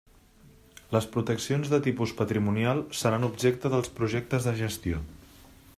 Les 0.95 1.07
proteccions 1.15 1.69
de 1.73 1.79
tipus 1.89 2.15
patrimonial 2.23 2.81
seran 3.01 3.29
objecte 3.29 3.73
dels 3.75 3.95
projectes 4.01 4.49
de 4.49 4.55
gestió. 4.65 5.05